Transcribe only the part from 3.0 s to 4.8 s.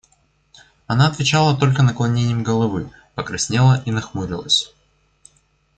покраснела и нахмурилась.